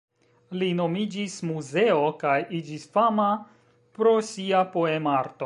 [0.61, 3.29] Li nomiĝis Muzeo, kaj iĝis fama
[4.01, 5.37] pro sia poem-arto.